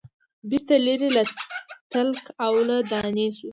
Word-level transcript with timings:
بیرته 0.49 0.75
لیري 0.85 1.09
له 1.15 1.23
تلک 1.91 2.23
او 2.45 2.53
له 2.67 2.77
دانې 2.91 3.27
سو 3.37 3.47